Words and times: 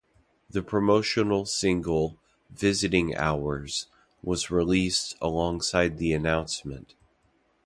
The 0.49 0.63
promotional 0.63 1.45
single 1.45 2.17
"Visiting 2.49 3.15
Hours" 3.15 3.85
was 4.23 4.49
released 4.49 5.15
alongside 5.21 5.99
the 5.99 6.11
announcement. 6.11 6.95